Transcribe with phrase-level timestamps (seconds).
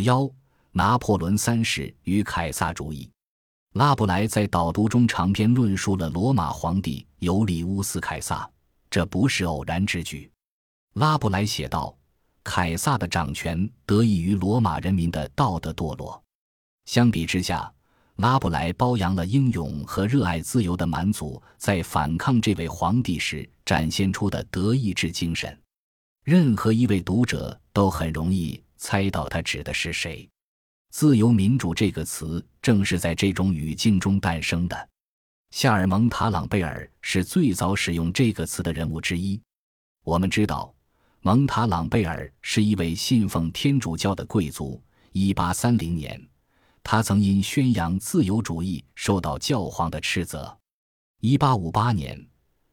[0.00, 0.30] 幺，
[0.72, 3.10] 拿破仑三世与凯撒主义。
[3.74, 8.50] 拉布莱在导读中长篇论述了罗马皇帝尤利乌斯·凯撒，
[8.90, 10.30] 这不是偶然之举。
[10.94, 11.96] 拉布莱写道
[12.42, 16.20] ：“凯撒的掌权得益于罗马人民的道德堕落。”
[16.86, 17.72] 相比之下，
[18.16, 25.56] 拉布莱褒扬了英勇和热爱自由的蛮族在反抗这位皇帝时展现出的德意志精神。
[26.24, 30.28] 任何一位读者都很容易猜到他指的是谁。
[30.90, 34.88] 自由民主这个词正是在这种语境中诞生的。
[35.50, 39.40] 夏尔蒙塔朗贝尔是最早使用这个词的人物之一。
[40.02, 40.74] 我们知道，
[41.20, 44.82] 蒙塔朗贝尔是一位信奉天主教的贵族。
[45.12, 46.20] 一八三零年，
[46.82, 50.56] 他曾因宣扬自由主义受到教皇的斥责。
[51.20, 52.26] 一八五八年，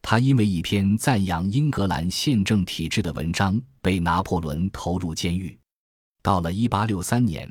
[0.00, 5.58] 他因为一篇赞扬英格兰宪政体制的文章被拿破仑投入监狱。
[6.28, 7.50] 到了一八六三年，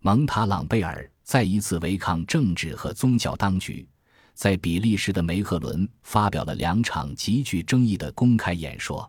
[0.00, 3.88] 蒙塔朗贝尔再一次违抗政治和宗教当局，
[4.34, 9.08] 在比利时的梅赫伦发表了两场极具争议的公开演说。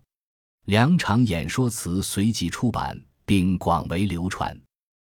[0.66, 4.55] 两场演说词随即出版并广为流传。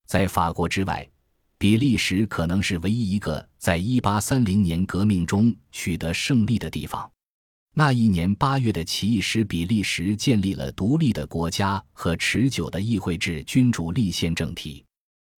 [0.06, 1.04] 在法国之外，
[1.58, 7.10] 比利时可能是唯一一个在1830年革命中取得胜利的地方。
[7.74, 14.84] 那一年八月的起义使比利时建立了独立的国家和持久的议会制君主立宪政体。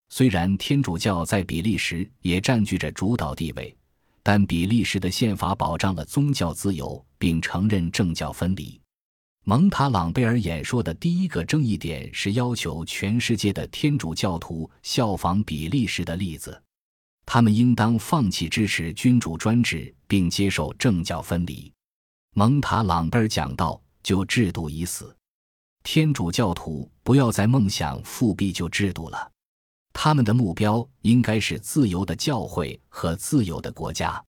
[0.09, 3.75] 虽然天主教在比利时也占据着主导地位，
[4.23, 8.81] 但比利时的宪法保障了宗教自由，并承认政教分离。
[9.45, 16.63] 蒙塔朗贝尔演说的第一个争议点是要求全世界的天主教徒效仿比利时的例子，
[17.25, 21.72] 他们应当放弃支持君主专制，并接受政教分离。
[22.35, 25.15] 蒙塔朗贝尔讲道：“就制度已死，
[25.83, 29.31] 天主教徒不要再梦想复辟旧制度了，
[29.93, 34.23] 他们的目标应该是自由的教会和自由的国家。”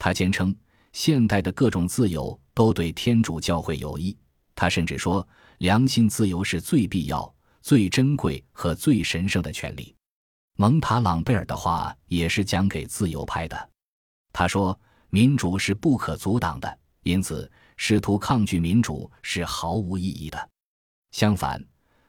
[0.00, 0.56] 他坚称，
[0.94, 4.16] 现代的各种自由都对天主教会有益。
[4.54, 5.26] 他甚至说，
[5.58, 9.94] 良心自由是最必要、最珍贵和最神圣的权利。
[10.56, 13.70] 蒙塔朗贝尔的话也是讲给自由派的。
[14.32, 20.50] 他说：“民主是不可阻挡的，因此试图抗拒民主是毫无意义的。
[21.12, 21.64] 相反，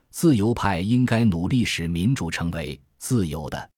[0.10, 3.70] 自由派应该努力使民主成为自由的。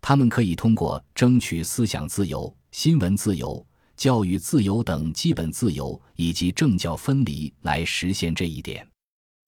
[0.00, 3.64] 他们可以通过争取思想自由、新闻自由。”
[3.96, 8.84] 教育自由等基本自由以及政教分离来实现这一点。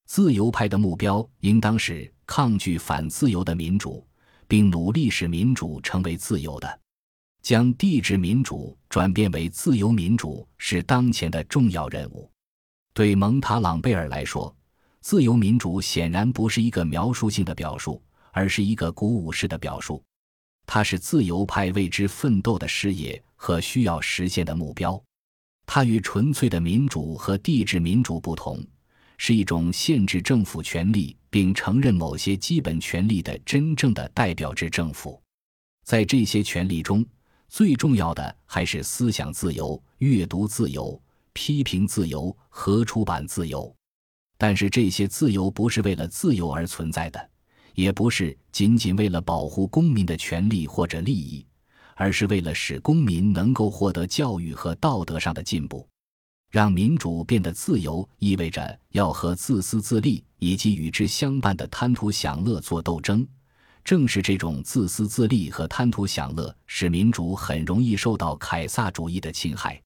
[0.05, 4.07] 自由派的目标应当是抗拒反自由的民主，
[4.47, 6.79] 并努力使民主成为自由的。
[7.47, 12.29] 将帝制民主转变为自由民主是当前的重要任务。
[12.93, 14.53] 对蒙塔朗贝尔来说，
[14.99, 18.03] 自由民主显然不是一个描述性的表述，
[18.33, 20.03] 而是一个鼓舞式的表述。
[20.65, 23.23] 它是自由派为之奋斗的事业。
[23.37, 25.01] 和需要实现的目标，
[25.65, 28.61] 它与纯粹的民主和帝制民主不同，
[29.17, 35.21] 是一种限制政府权力并承认某些基本权利的真正的代表制政府。
[35.85, 37.05] 在这些权利中，
[37.47, 41.01] 最重要的还是思想自由、阅读自由、
[41.33, 43.73] 批评自由和出版自由。
[44.37, 47.29] 但是，这些自由不是为了自由而存在的，
[47.73, 51.45] 也不是仅仅为了保护公民的权利或者利益。
[51.99, 55.89] 而是为了使公民能够获得教育和道德上的进步，
[56.51, 63.27] 让民主变得自由，意味着要和自私自利以及与之相伴的贪图享乐做斗争。
[63.87, 69.81] 正是这种自私自利和贪图享乐，使民主很容易受到凯撒主义的侵害。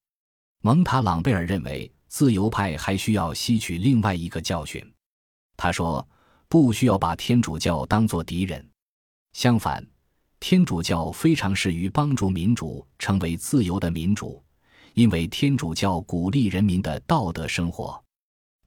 [0.60, 4.84] 蒙塔朗贝尔认为，自由派还需要吸取另外一个教训。
[5.56, 6.04] 他说
[6.50, 8.68] ：“不需要把天主教当作敌人，
[9.34, 9.86] 相反。”
[10.40, 14.42] 天主教非常适于帮助民主成为自由的民主，
[14.94, 18.01] 因为天主教鼓励人民的道德生活。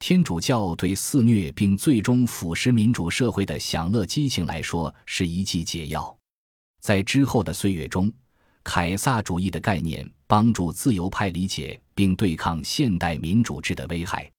[0.08, 6.16] 天主教对肆虐并最终腐蚀民主社会的享乐激情来说是一剂解药。
[6.80, 8.14] 在之后的岁月中，
[8.64, 14.32] 凯撒主义的概念帮助自由派理解并对抗现代民主制的危害。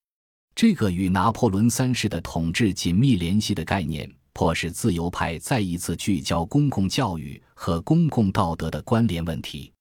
[0.55, 4.09] 这个与拿破仑三世的统治紧密联系的概念。
[4.35, 9.73] 迫使自由派再一次聚焦公共教育和公共道德的关联问题。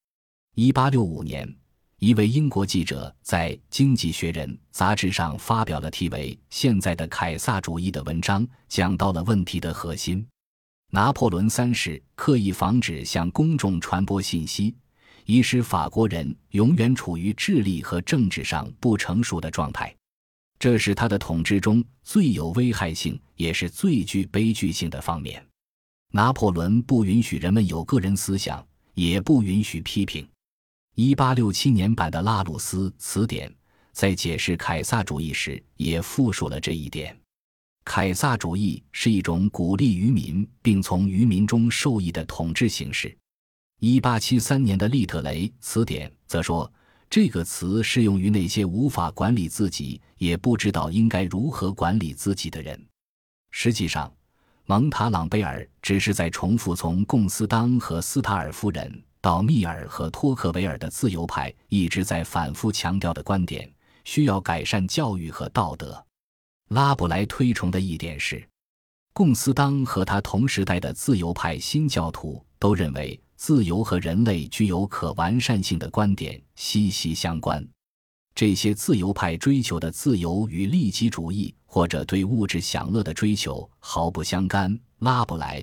[0.56, 1.48] 一八六五年，
[2.06, 10.24] 一位英国记者在《经济学人》杂志上发表了题为《现在的凯撒主义》的文章，讲到了问题的核心。
[10.92, 14.76] 拿破仑三世刻意防止向公众传播信息，
[15.26, 19.92] 以使法国人永远处于智力和政治上不成熟的状态。
[20.60, 25.44] 这是他的统治中最有危害性，也是最具悲剧性的方面。
[26.12, 28.64] 拿破仑不允许人们有个人思想，
[28.94, 30.24] 也不允许批评。
[30.98, 33.54] 一八六七年版的拉鲁斯词典
[33.92, 37.18] 在解释凯撒主义时也复述了这一点。
[37.84, 43.16] 凯撒主义是一种鼓励渔民并从渔民中受益的统治形式。
[43.82, 46.72] 一八七三年的利特雷词典则说，
[47.10, 52.82] 这个词适用于那些无法管理自己，也不知道应该如何管理自己的人。
[53.52, 54.10] 实际上，
[54.66, 63.68] 蒙塔朗贝尔只是在重复从贡斯当和斯塔尔夫人到密尔和托克维尔的自由派一直在反复强调的观点：
[64.04, 66.06] 需要改善教育和道德。
[66.70, 68.48] 拉布莱推崇的一点是，
[69.14, 73.20] 贡斯当和他同时代的自由派新教徒都认为。
[73.36, 77.68] 自由和人类具有可完善性的观点息息相关。
[78.36, 84.80] 这些自由派追求的自由与利己主义或者对物质享乐的追求毫不相干。
[85.00, 85.62] 拉布莱、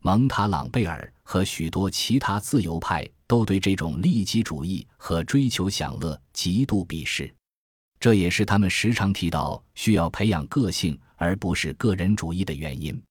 [0.00, 7.34] 蒙塔朗贝尔和许多其他自由派都对这种利己主义和追求享乐极度鄙视。
[7.98, 13.02] 这也是他们时常提到需要培养个性而不是个人主义的原因。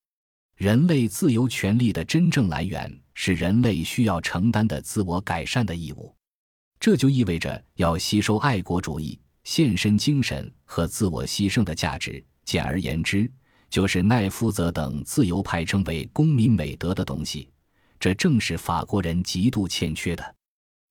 [0.56, 3.00] 人类自由权利的真正来源。
[3.15, 6.12] 是人类需要承担的自我改善的义务，
[6.80, 12.25] 这就意味着要吸收爱国主义、献身精神和自我牺牲的价值。
[12.44, 13.31] 简而言之，
[13.69, 17.48] 就是奈夫泽等自由派称为公民美德的东西。
[18.03, 20.35] 这正是法国人极度欠缺的。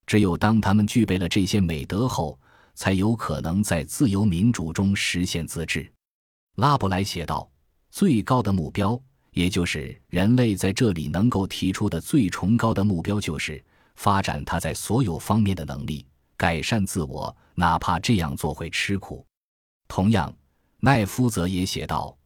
[0.06, 2.40] 只有当他们具备了这些美德后，
[2.74, 5.92] 才有可能在自由民主中实现自治。
[6.54, 7.46] 拉布莱写道
[7.92, 8.98] ：“最高的目标。”
[9.32, 13.62] 也就是人类在这里能够提出的最崇高的目标，就是
[13.96, 19.22] 发展他在所有方面的能力，改善自我，哪怕这样做会吃苦。
[19.86, 20.34] 同样，
[20.80, 22.16] 奈夫则也写道：“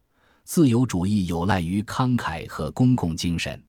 [0.47, 3.61] 自由主义有赖于慷慨和公共精神，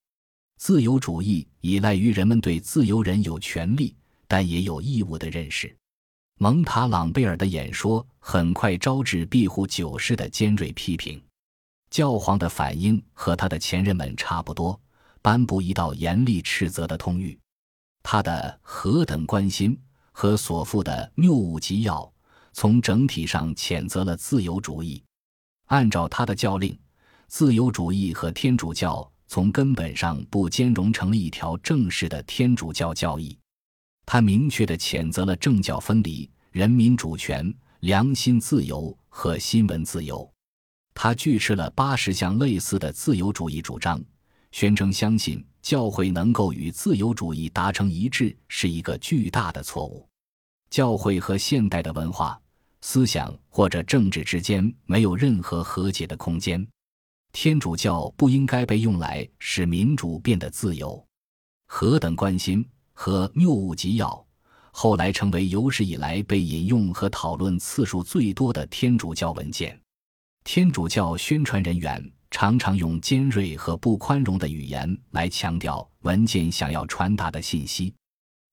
[0.57, 3.95] 自由主义依赖于人们对自由人有权利
[4.27, 5.73] 但也有义务的认识。”
[6.39, 11.19] 蒙塔朗贝尔的演说很快招致庇护九世的尖锐批评。
[11.89, 14.79] 教皇的反应和他的前任们差不多，
[15.21, 17.35] 颁布一道严厉斥责的通谕。
[18.03, 19.79] 他的何等关心
[20.11, 22.11] 和所负的谬误纪要，
[22.53, 25.01] 从整体上谴责了自由主义。
[25.67, 26.77] 按照他的教令，
[27.27, 33.37] 自由主义和天主教从根本上不兼容成了一条正式的天主教教义。
[34.05, 40.29] 他明确地谴责了政教分离、人民主权、良心自由和新闻自由。
[40.93, 44.01] 他拒斥了八十项类似的自由主义主张，
[44.51, 50.07] 宣称相信教会能够与自由主义达成一致是一个巨大的错误。
[50.69, 52.39] 教会和现代的文化、
[52.81, 56.65] 思想或者政治之间没有任何和解的空间。
[57.39, 61.05] 天主教不应该被用来使民主变得自由。
[61.67, 64.25] 何等关心和谬误及要，
[64.71, 69.79] 后来成为有史以来被引用和讨论次数最多的天主教文件。
[70.45, 77.93] 天主教宣传人员常常用尖锐和不宽容的语言来强调文件想要传达的信息。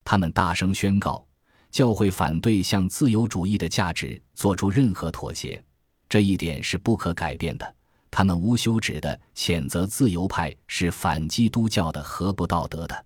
[0.04, 1.26] 他们大声宣告，
[1.70, 5.64] 教会反对向自由主义的价值做出任何妥协，
[6.06, 7.74] 这一点是不可改变的。
[8.14, 13.04] 他们无休止地谴责自由派是反基督教的和不道德的。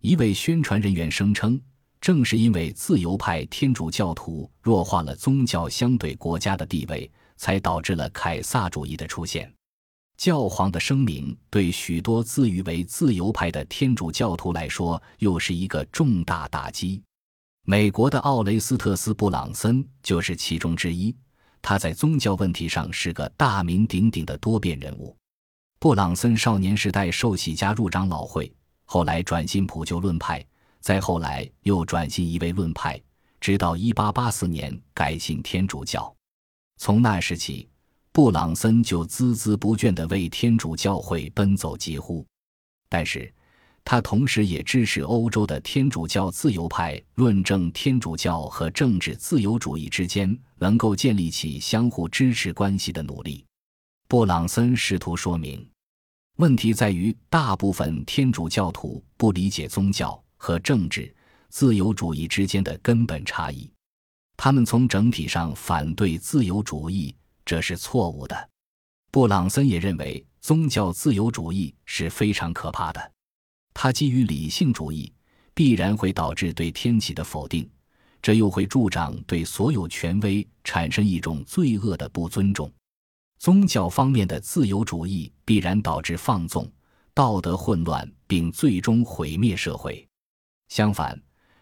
[0.00, 1.60] 一位宣传人员声称，
[2.00, 7.10] 正是因为自由派天主教徒弱化了宗教相对国家的地位。
[7.40, 9.48] 才导致了凯撒主义的出现。
[10.16, 17.00] 教皇的声明对许多自诩为自由派的天主教徒来说，又是一个重大打击。
[17.64, 21.14] 美国的奥雷斯特斯·布朗森就是其中之一。
[21.60, 25.16] 他在宗教问题上是个大名鼎鼎的多变人物。
[25.78, 28.52] 布朗森少年时代受洗加入长老会，
[28.84, 30.44] 后来转信普救论派，
[30.80, 33.00] 再后来又转信一位论派，
[33.40, 36.12] 直到1884年改信天主教。
[36.78, 37.68] 从那时起，
[38.12, 42.26] 布朗森就孜孜不倦地为天主教会奔走疾呼。
[42.88, 43.32] 但是，
[43.90, 53.42] 他同时也支持欧洲的天主教自由派论证天主教和政治自由主义之间能够建立起相互支持关系的努力。
[54.06, 55.66] 布朗森试图说明，
[56.36, 61.10] 问题在于大部分天主教徒不理解宗教和政治
[61.48, 63.72] 自由主义之间的根本差异。
[64.36, 68.50] 他们从整体上反对自由主义，这是错误的。
[69.10, 73.12] 布朗森也认为宗教自由主义是非常可怕的。
[73.80, 75.12] 他基于理性主义，
[75.54, 77.70] 必然会导致对天启的否定，
[78.20, 82.68] 这又会助长对所有权威产生一种罪恶的不尊重。
[83.38, 86.68] 宗教方面的自由主义必然导致放纵，
[87.14, 90.04] 道德混乱，并最终毁灭社会。
[90.66, 91.16] 相反，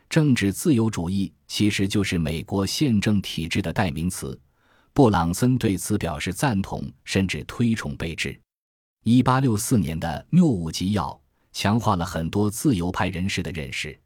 [0.08, 4.40] 政治自由主义其实就是美国宪政体制的代名词。
[4.94, 8.40] 布朗森对此表示赞同，甚至推崇备至。
[9.04, 11.10] 一八六四年的《谬误纪要》
[11.58, 13.98] 强化了很多自由派人士的认识，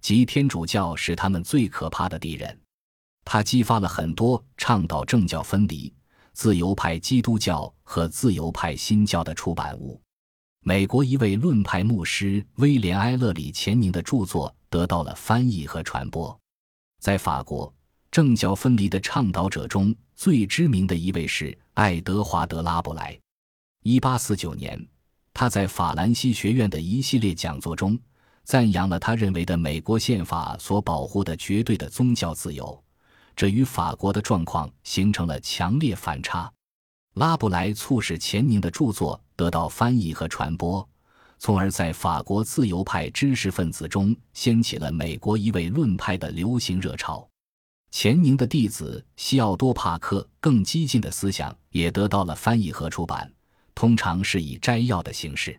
[0.00, 2.60] 即天主教是他们最可怕的敌人。
[3.24, 5.94] 他激发了很多倡导政教分离、
[6.32, 10.02] 自由派基督教和自由派新教的出版物。
[10.64, 16.36] 美国一位论派牧师威廉·埃勒里·钱宁的著作得到了翻译和传播。
[17.00, 17.72] 在法国，
[18.10, 23.16] 政教分离的倡导者中最知名的一位是爱德华·德拉布莱。
[23.84, 24.88] 1849年，
[25.38, 27.98] 他在法兰西学院的一系列讲座中，
[28.42, 32.82] 赞扬了他认为的美国宪法所保护的绝对的宗教自由。
[33.36, 36.50] 这与法国的状况形成了强烈反差。
[37.16, 40.88] 拉布莱促使钱宁的著作得到翻译和传播，
[41.38, 47.28] 从而在法国自由派知识分子中掀起了美国一位论派的流行热潮。
[47.90, 53.30] 钱宁的弟子西奥多·帕克更激进的思想也得到了翻译和出版，
[53.76, 55.56] 通常是以摘要的形式。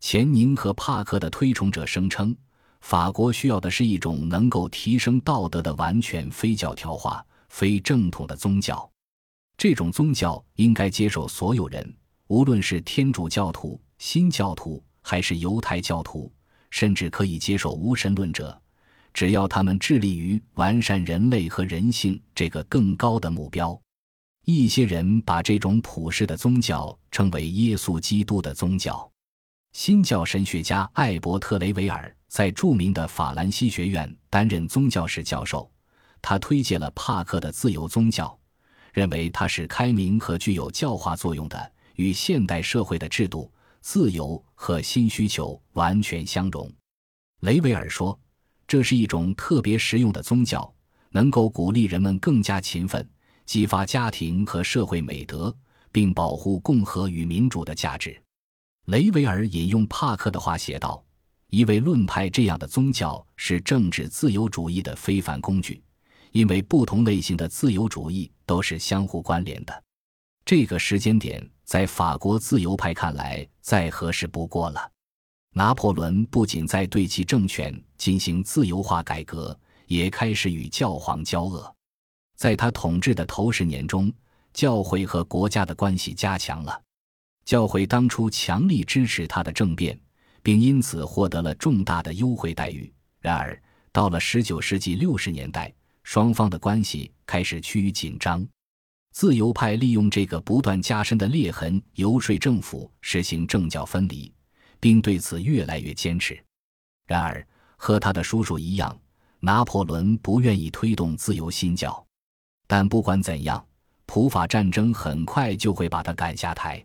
[0.00, 2.36] 钱宁和帕克的推崇者声称。
[2.80, 8.90] 法国需要的是一种能够提升道德的完全非教条化、非正统的宗教。
[9.56, 11.94] 这种宗教应该接受所有人，
[12.26, 16.28] 无论是天主教徒、新教徒还是犹太教徒，
[16.70, 18.60] 甚至可以接受无神论者，
[19.14, 23.80] 只要他们致力于完善人类和人性这个更高的目标。
[24.44, 29.10] 一些人把这种普世的宗教称为耶稣基督的宗教。
[29.72, 32.14] 新教神学家艾伯特·雷维尔。
[32.28, 35.70] 在著名的法兰西学院担任宗教史教授，
[36.22, 38.34] 他推荐了帕克的自由宗教，
[38.94, 46.72] 认为它是开明和具有教化作用的，与现代社会的制度、自由和新需求完全相容。
[47.40, 48.18] 雷维尔说，
[48.66, 50.74] 这是一种特别实用的宗教，
[51.10, 53.06] 能够鼓励人们更加勤奋，
[53.52, 55.54] 激发家庭和社会美德，
[55.90, 58.18] 并保护共和与民主的价值。
[58.86, 61.04] 雷维尔引用帕克的话写道。
[61.50, 65.82] 一位论派这样的宗教是政治自由主义的非凡工具，
[66.30, 69.84] 因为不同类型的自由主义都是相互关联的。
[70.46, 74.90] 这个时间点在法国自由派看来再合适不过了。
[75.52, 79.54] 拿破仑不仅在对其政权进行自由化改革，
[79.88, 81.76] 也开始与教皇交恶。
[82.36, 84.12] 在他统治的头十年中，
[84.52, 86.82] 教会和国家的关系加强了。
[87.44, 89.98] 教会当初强力支持他的政变。
[90.42, 92.92] 并因此获得了重大的优惠待遇。
[93.20, 93.60] 然而，
[93.92, 95.72] 到了19世纪60年代，
[96.02, 98.44] 双方的关系开始趋于紧张。
[99.12, 104.32] 自由派利用这个不断加深的裂痕，游说政府实行政教分离，
[104.80, 106.42] 并对此越来越坚持。
[107.06, 107.46] 然而，
[107.76, 108.98] 和他的叔叔一样，
[109.38, 112.04] 拿破仑不愿意推动自由新教。
[112.74, 113.62] 但不管怎样，
[114.06, 116.82] 普法战争很快就会把他赶下台。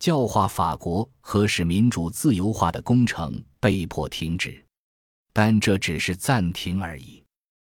[0.00, 4.66] 教化法国和使民主自由化的工程被迫停止，
[5.32, 7.21] 但这只是暂停而已。